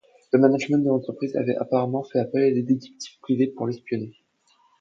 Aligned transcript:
Le 0.33 0.39
management 0.39 0.79
de 0.79 0.87
l'entreprise 0.87 1.35
avait 1.35 1.55
apparemment 1.57 2.01
fait 2.03 2.17
appel 2.17 2.41
à 2.41 2.51
des 2.55 2.63
détectives 2.63 3.19
privés 3.19 3.53
pour 3.55 3.67
l'espionner. 3.67 4.15